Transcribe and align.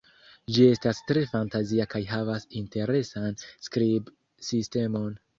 Ĝi 0.53 0.63
estas 0.75 1.01
tre 1.09 1.21
fantazia 1.33 1.85
kaj 1.91 1.99
havas 2.11 2.47
interesan 2.61 3.37
skribsistemon. 3.67 5.13